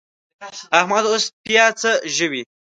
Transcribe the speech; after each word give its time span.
احمد 0.79 1.03
اوس 1.11 1.23
پياڅه 1.43 1.91
ژووي. 2.15 2.43